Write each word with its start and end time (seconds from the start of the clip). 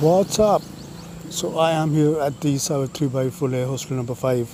What's 0.00 0.38
up? 0.38 0.62
So 1.28 1.58
I 1.58 1.72
am 1.72 1.92
here 1.92 2.20
at 2.20 2.40
the 2.40 2.56
Savitri 2.56 3.08
Bai 3.08 3.30
Phule 3.30 3.66
hostel 3.66 3.96
number 3.96 4.14
5 4.14 4.48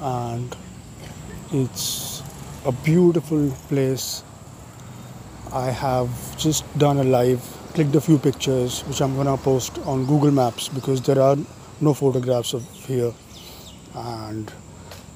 and 0.00 0.56
it's 1.52 2.22
a 2.64 2.70
beautiful 2.70 3.50
place. 3.66 4.22
I 5.52 5.72
have 5.72 6.08
just 6.38 6.62
done 6.78 6.98
a 6.98 7.02
live, 7.02 7.40
clicked 7.74 7.96
a 7.96 8.00
few 8.00 8.16
pictures 8.16 8.82
which 8.82 9.00
I'm 9.00 9.16
gonna 9.16 9.36
post 9.36 9.76
on 9.80 10.06
Google 10.06 10.30
Maps 10.30 10.68
because 10.68 11.02
there 11.02 11.20
are 11.20 11.36
no 11.80 11.92
photographs 11.92 12.54
of 12.54 12.62
here 12.86 13.12
and 13.96 14.52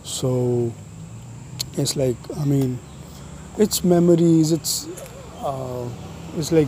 so 0.03 0.73
it's 1.75 1.95
like 1.95 2.17
I 2.41 2.45
mean 2.45 2.77
it's 3.57 3.85
memories 3.85 4.51
it's 4.51 4.89
uh, 5.43 5.89
it's 6.37 6.51
like 6.51 6.67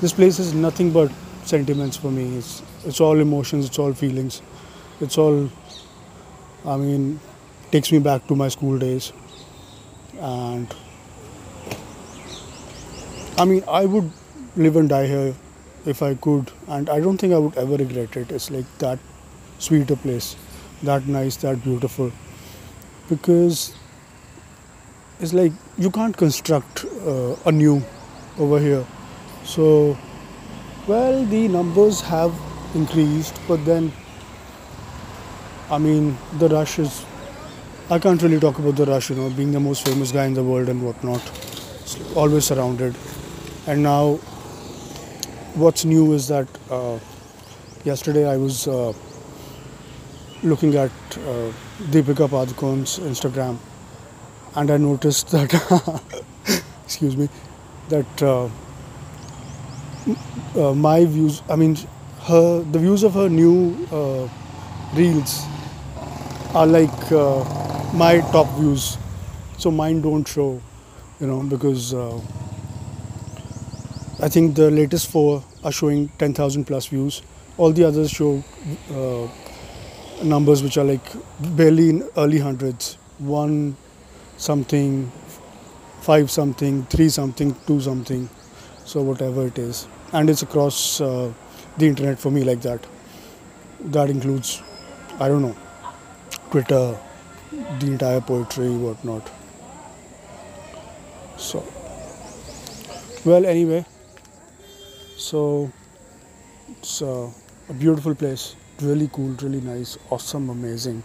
this 0.00 0.12
place 0.12 0.38
is 0.38 0.54
nothing 0.54 0.92
but 0.92 1.10
sentiments 1.50 1.96
for 2.04 2.10
me. 2.18 2.26
It's 2.38 2.62
it's 2.92 3.00
all 3.08 3.20
emotions. 3.26 3.66
It's 3.70 3.78
all 3.84 3.98
feelings. 4.04 4.40
It's 5.06 5.18
all. 5.24 5.42
I 6.72 6.76
mean, 6.76 7.04
takes 7.74 7.92
me 7.96 8.00
back 8.06 8.26
to 8.30 8.36
my 8.44 8.48
school 8.54 8.78
days, 8.78 9.12
and 10.30 10.74
I 13.38 13.46
mean, 13.52 13.64
I 13.66 13.84
would 13.86 14.10
live 14.56 14.76
and 14.76 14.88
die 14.88 15.06
here 15.06 15.34
if 15.86 16.02
I 16.02 16.14
could, 16.26 16.50
and 16.68 16.90
I 16.90 17.00
don't 17.00 17.16
think 17.24 17.32
I 17.32 17.38
would 17.38 17.56
ever 17.56 17.76
regret 17.82 18.16
it. 18.22 18.32
It's 18.38 18.50
like 18.50 18.66
that 18.78 18.98
sweet 19.58 19.90
a 19.90 19.96
place, 19.96 20.36
that 20.82 21.06
nice, 21.06 21.36
that 21.44 21.62
beautiful, 21.64 22.12
because 23.08 23.74
it's 25.20 25.32
like 25.32 25.52
you 25.78 25.90
can't 25.90 26.16
construct 26.16 26.84
uh, 27.06 27.36
a 27.46 27.52
new 27.52 27.82
over 28.38 28.58
here. 28.58 28.84
So 29.44 29.96
well, 30.90 31.24
the 31.26 31.46
numbers 31.46 32.00
have 32.00 32.34
increased, 32.74 33.40
but 33.46 33.64
then, 33.64 33.92
I 35.70 35.78
mean, 35.78 36.16
the 36.38 36.48
rush 36.48 36.80
is. 36.80 37.04
I 37.90 37.98
can't 37.98 38.22
really 38.22 38.40
talk 38.40 38.58
about 38.58 38.74
the 38.76 38.86
rush, 38.86 39.10
you 39.10 39.16
know, 39.16 39.30
being 39.30 39.52
the 39.52 39.60
most 39.60 39.86
famous 39.86 40.10
guy 40.10 40.24
in 40.26 40.34
the 40.34 40.42
world 40.42 40.68
and 40.68 40.82
whatnot. 40.84 41.20
It's 41.82 42.16
always 42.16 42.44
surrounded. 42.46 42.96
And 43.68 43.84
now, 43.84 44.16
what's 45.64 45.84
new 45.84 46.12
is 46.12 46.26
that 46.28 46.48
uh, 46.70 46.98
yesterday 47.84 48.28
I 48.28 48.36
was 48.36 48.66
uh, 48.66 48.92
looking 50.42 50.74
at 50.74 50.90
uh, 51.18 51.52
Deepika 51.94 52.28
Padukone's 52.34 52.98
Instagram 53.00 53.58
and 54.56 54.70
I 54.70 54.76
noticed 54.76 55.30
that, 55.30 55.54
excuse 56.84 57.16
me, 57.16 57.28
that 57.88 58.22
uh, 58.22 58.48
uh, 60.56 60.74
my 60.74 61.04
views. 61.04 61.42
I 61.48 61.56
mean, 61.56 61.76
her 62.22 62.62
the 62.62 62.78
views 62.78 63.02
of 63.02 63.14
her 63.14 63.28
new 63.28 63.76
uh, 63.92 64.28
reels 64.94 65.44
are 66.54 66.66
like 66.66 67.12
uh, 67.12 67.44
my 67.94 68.20
top 68.32 68.48
views. 68.58 68.98
So 69.58 69.70
mine 69.70 70.00
don't 70.00 70.26
show, 70.26 70.60
you 71.20 71.26
know, 71.26 71.42
because 71.42 71.92
uh, 71.94 72.18
I 74.22 74.28
think 74.28 74.54
the 74.54 74.70
latest 74.70 75.08
four 75.10 75.42
are 75.64 75.72
showing 75.72 76.08
10,000 76.18 76.64
plus 76.64 76.86
views. 76.86 77.22
All 77.58 77.72
the 77.72 77.84
others 77.84 78.10
show 78.10 78.42
uh, 78.90 79.28
numbers 80.24 80.62
which 80.62 80.78
are 80.78 80.84
like 80.84 81.04
barely 81.56 81.90
in 81.90 82.08
early 82.16 82.38
hundreds, 82.38 82.96
one 83.18 83.76
something, 84.36 85.10
five 86.00 86.30
something, 86.30 86.84
three 86.86 87.08
something, 87.08 87.54
two 87.66 87.80
something. 87.80 88.28
So 88.84 89.02
whatever 89.02 89.46
it 89.46 89.58
is. 89.58 89.86
And 90.12 90.28
it's 90.28 90.42
across 90.42 91.00
uh, 91.00 91.32
the 91.78 91.86
internet 91.86 92.18
for 92.18 92.30
me 92.30 92.44
like 92.44 92.60
that. 92.62 92.84
That 93.80 94.10
includes, 94.10 94.62
I 95.18 95.28
don't 95.28 95.42
know, 95.42 95.56
Twitter, 96.50 96.98
the 97.78 97.86
entire 97.86 98.20
poetry, 98.20 98.70
whatnot. 98.70 99.30
So, 101.36 101.64
well, 103.24 103.46
anyway, 103.46 103.86
so 105.16 105.72
it's 106.68 107.00
uh, 107.00 107.30
a 107.68 107.72
beautiful 107.72 108.14
place, 108.14 108.56
really 108.82 109.08
cool, 109.12 109.30
really 109.40 109.60
nice, 109.62 109.96
awesome, 110.10 110.50
amazing, 110.50 111.02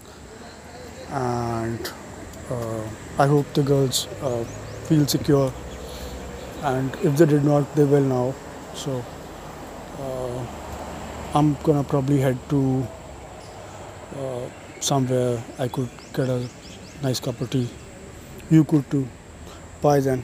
and 1.10 1.92
uh, 2.52 2.84
I 3.18 3.28
hope 3.28 3.46
the 3.54 3.64
girls 3.64 4.08
uh, 4.22 4.44
feel 4.90 5.08
secure, 5.08 5.54
and 6.64 6.94
if 7.04 7.18
they 7.18 7.26
did 7.26 7.44
not, 7.44 7.76
they 7.76 7.84
will 7.84 8.02
now. 8.02 8.34
So 8.74 9.04
uh, 10.00 10.46
I'm 11.34 11.56
gonna 11.64 11.84
probably 11.84 12.20
head 12.20 12.38
to 12.50 12.88
uh, 14.18 14.50
somewhere 14.80 15.42
I 15.60 15.68
could 15.68 15.90
get 16.14 16.30
a 16.30 16.48
nice 17.02 17.20
cup 17.20 17.40
of 17.42 17.50
tea. 17.50 17.70
You 18.50 18.64
could 18.64 18.90
too. 18.90 19.08
Bye 19.82 20.00
then. 20.00 20.24